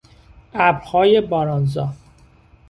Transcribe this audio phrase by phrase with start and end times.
[0.53, 1.89] ابرهای بارانزا